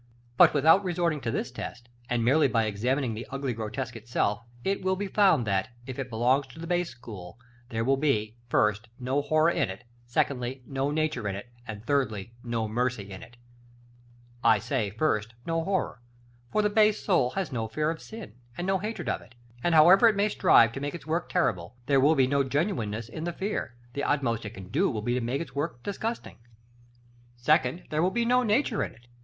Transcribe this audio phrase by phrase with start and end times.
[0.35, 4.81] But, without resorting to this test, and merely by examining the ugly grotesque itself, it
[4.81, 7.37] will be found that, if it belongs to the base school,
[7.69, 12.33] there will be, first, no Horror in it; secondly, no Nature in it; and, thirdly,
[12.43, 13.33] no Mercy in it.§
[14.43, 14.49] LVI.
[14.55, 16.01] I say, first, no Horror.
[16.51, 19.75] For the base soul has no fear of sin, and no hatred of it: and,
[19.75, 23.25] however it may strive to make its work terrible, there will be no genuineness in
[23.25, 26.37] the fear; the utmost it can do will be to make its work disgusting.
[27.37, 29.05] Secondly, there will be no Nature in it.